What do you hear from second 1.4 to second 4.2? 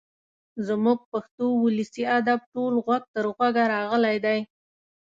ولسي ادب ټول غوږ تر غوږه راغلی